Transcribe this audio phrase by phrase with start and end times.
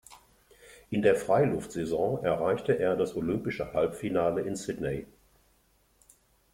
[0.89, 5.05] In der Freiluftsaison erreichte er das olympische Halbfinale in Sydney.